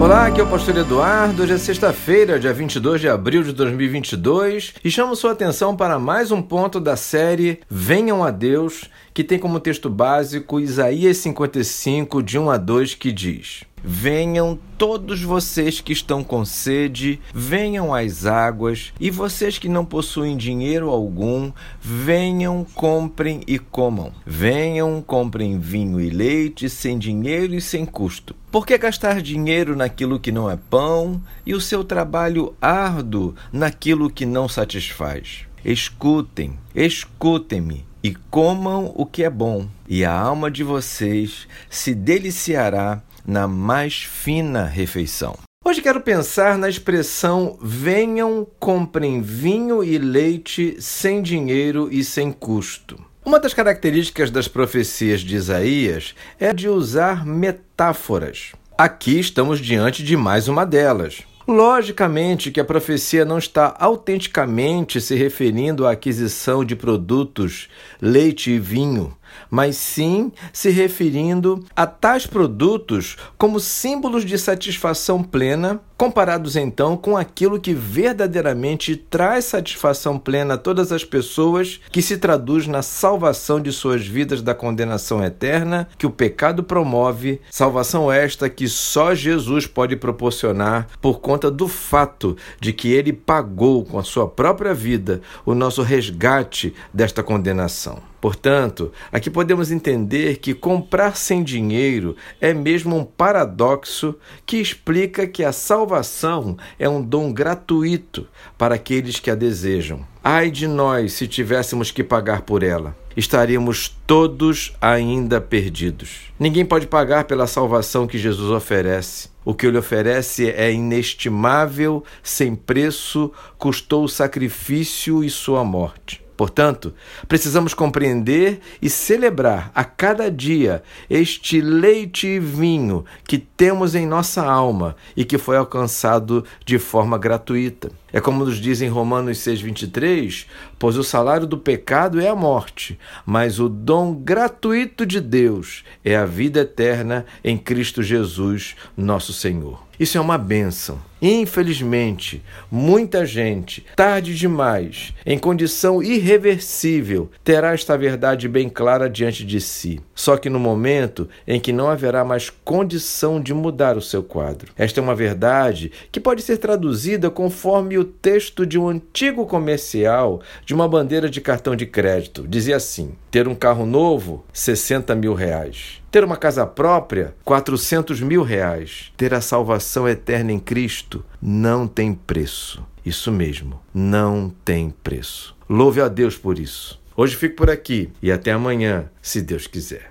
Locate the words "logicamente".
61.46-62.50